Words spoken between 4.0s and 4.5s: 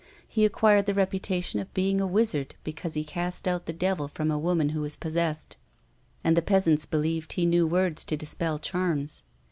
from a